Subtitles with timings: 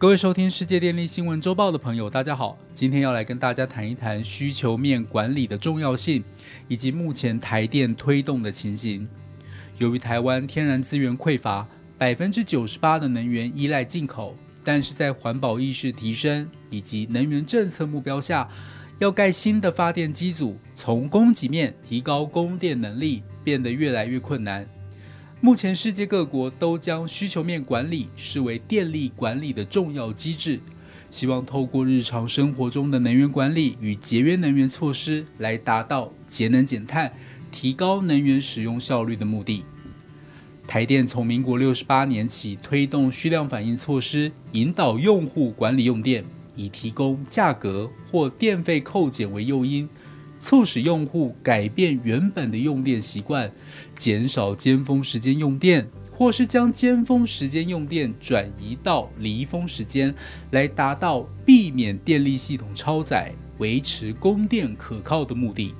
[0.00, 2.56] 各位收听世界电力新闻周报的朋友，大家好。
[2.72, 6.22] 今天要来跟大家谈一谈需求面管理的重要性，
[6.68, 9.08] 以及目前台电推动的情形。
[9.78, 11.66] 由于台湾天然资源匮乏，
[11.98, 18.48] 百分之九十八的能源依赖进口，但是在环保意识提升以及能源政策目标下，
[19.00, 24.64] 要盖新的发电机组，从供给面提高供电能力，变得越来越困难。
[25.40, 30.60] 目前，世界各国都将需求面管理视为电力管理的重要机制，
[31.10, 37.12] 希望透过日常生活中的能源管理与节约能源措施，来达到节能减碳、
[37.52, 39.64] 提高能源使用效率的目的。
[40.66, 46.24] 台电从民国六十八年起推动需量反应措施，引导用户管理用电，
[46.56, 49.88] 以提供价格或电费扣减为诱因。
[50.38, 53.50] 促使用户改变原本的用电习惯，
[53.94, 60.14] 减少尖峰时间用电，或是将尖峰时间用电转移到离峰时间，
[60.52, 65.74] 来达到避免电力系统超载、维持供电可靠的目的。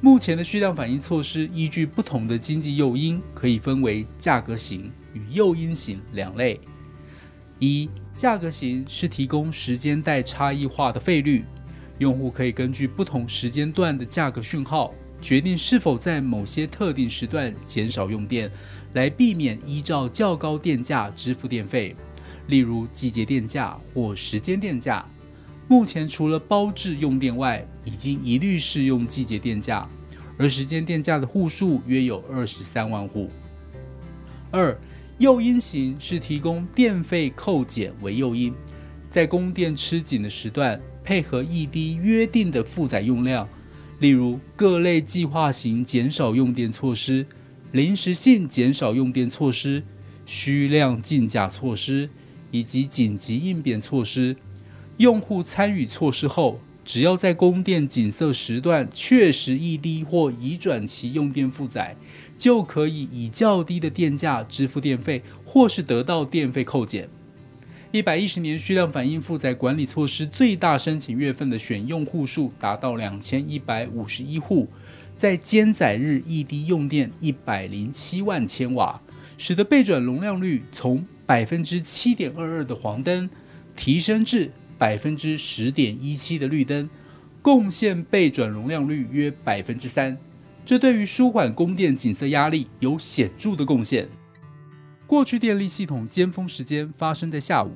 [0.00, 6.60] 目前的需量反应措施依据不同的经济诱因，可以分为价格型与诱因型两类。
[7.58, 11.44] 一、价格型是提供时间带差异化的费率。
[11.98, 18.50] 用户可以根据不同时间段的价格讯号，决定是否在某些特定时段减少用电，
[18.92, 21.96] 来避免依照较高电价支付电费，
[22.48, 25.04] 例如季节电价或时间电价。
[25.68, 29.88] 目前除了包制用电外，已经一律适用季节电价，
[30.38, 33.30] 而时间电价的户数约有二十三万户。
[34.50, 34.78] 二、
[35.18, 38.54] 诱因型是提供电费扣减为诱因，
[39.08, 40.80] 在供电吃紧的时段。
[41.06, 43.48] 配合 ED 约定的负载用量，
[44.00, 47.24] 例如各类计划型减少用电措施、
[47.70, 49.84] 临时性减少用电措施、
[50.26, 52.10] 需量竞价措施
[52.50, 54.34] 以及紧急应变措施。
[54.96, 61.94] 用户参与措施后，只要在供电紧塞时段确实 ED 或移转其用电负载，
[62.36, 67.08] 就可以以较低的电价支付电费，或是得到电费扣减。
[67.96, 74.68] 一百一十年需量反应负载管理措施最大申请月份的选用户数达到两千一百五十一户，
[75.16, 79.00] 在兼载日异地用电一百零七万千瓦，
[79.38, 83.30] 使得备转容量率从百分之七点二二的黄灯
[83.74, 86.90] 提升至百分之十点一七的绿灯，
[87.40, 90.18] 贡献备转容量率约百分之三，
[90.66, 94.06] 这对于舒缓供电紧塞压力有显著的贡献。
[95.06, 97.72] 过去电力系统尖峰时间发生在下午。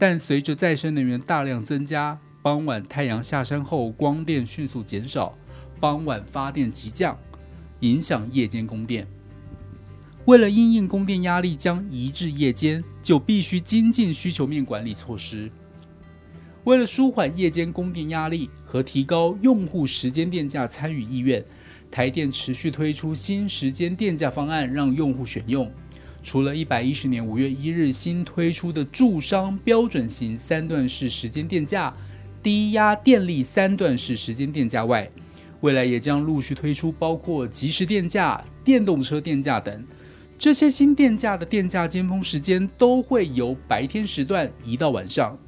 [0.00, 5.36] 但随着再生能源大量增加，傍晚太阳下山后，光电迅速减少，
[5.78, 7.18] 傍晚发电急降，
[7.80, 9.06] 影响夜间供电。
[10.24, 15.50] 为了因应供电压力将移至夜间，就必须精进需求面管理措施。
[16.64, 21.44] 为了舒缓夜间供电压力和提高用户时间电价参与意愿，
[21.90, 25.70] 台电持续推出新时间电价方案，让用户选用。
[26.22, 31.94] 除了一百一十年五月一日新推出的住商标准型三段式时间电价、
[32.42, 35.08] 低压电力三段式时间电价外，
[35.60, 39.84] 未来也将陆续推出包括即时电价、电动车电价等。
[40.38, 45.38] 这些新电价的电价尖峰时间都会由白天时段移到晚上。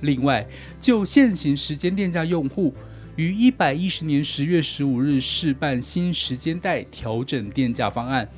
[0.00, 0.46] 另外，
[0.80, 2.74] 就现行时间电价用户，
[3.16, 8.28] 于一百一十年十月十五日试办新时间带调整电价方案。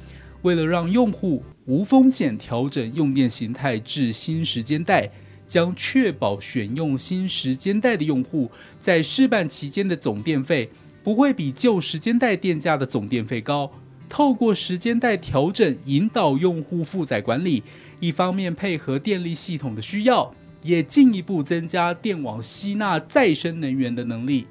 [0.49, 5.07] 为了让用户无风险调整用电形态至新时间带，
[5.47, 8.51] 将确保选用新时间带的用户
[8.81, 10.71] 在试办期间的总电费
[11.03, 13.71] 不会比旧时间带电价的总电费高。
[14.09, 17.63] 透过时间带调整引导用户负载管理，
[18.01, 24.47] 一方面配合电力系统的需要，也进一步增加电网吸纳再生能源的能力。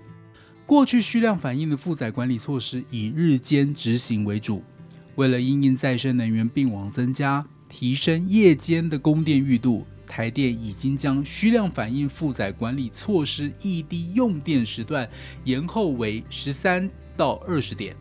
[0.67, 4.61] 过去需量反应的负载管理措施以日间执行为主。
[5.17, 15.09] 为了因应再生能源并网增加，提升夜间的供电裕度，台电已经将需量反应负载管理措施异地用电时段
[15.43, 17.95] 延后为十三到二十点，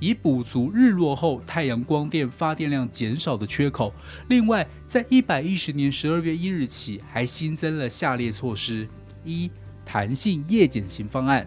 [0.00, 3.94] 以补足日落后太阳光电发电量减少的缺口。
[4.28, 8.88] 另外，在一百一十年十二月一日起，还新增了下列措施：
[9.24, 9.48] 一、
[9.84, 11.46] 弹性夜减型方案。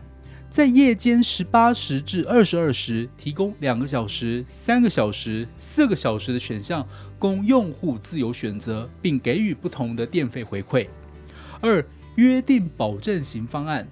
[0.54, 10.88] 在夜间十八时至二十二时，提供两个小时、三个小时、四个小时的选项，供用户自由选择，并给予不同的电费回馈。
[11.60, 11.84] 二、
[12.18, 13.88] 约定保证型方案，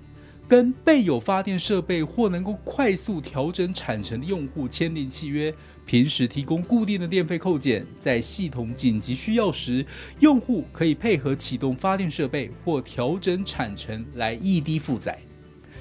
[0.47, 5.51] 跟备有发电设备或能够快速调整产程的用户签订契约，
[5.87, 9.83] 平时提供固定的电费扣减，在系统紧急需要时，
[10.19, 15.17] 用户可以配合启动发电设备或调整产程来异地负载。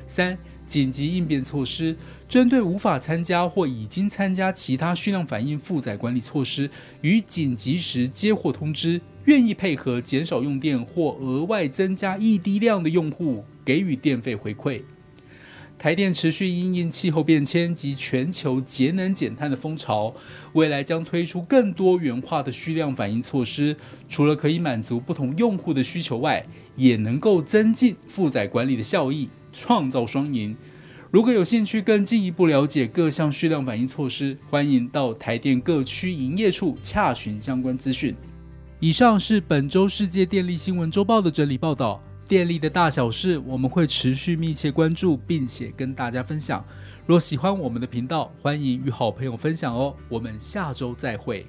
[0.07, 0.37] 三、
[0.71, 1.97] 紧急应变措施，
[2.29, 6.71] 针对无法参加或已经参加其他蓄量反应负载管理措施，
[7.01, 14.83] 与紧急时接获通知，愿意配合减少用电或额外增加一滴量的用户，给予电费回馈。
[15.77, 20.15] 台电持续因应气候变迁及全球节能减碳的风潮，
[20.53, 23.75] 未来将推出更多元化的蓄量反应措施。
[24.09, 26.47] 除了可以满足不同用户的需求外，
[26.77, 29.29] 也能够增进负载管理的效益。
[29.53, 30.57] 创造双赢。
[31.11, 38.15] 如果有兴趣更进一步了解各项蓄量反应措施，欢迎到台电各区营业处洽询相关资讯。
[38.79, 42.01] 以上是本周世界电力新闻周报的整理报道。
[42.29, 46.65] 电力的大小事，我们会持续密切关注，并且跟大家分享。
[47.05, 49.97] 若喜欢我们的频道，欢迎与好朋友分享哦。
[50.09, 51.45] 我们下周再会。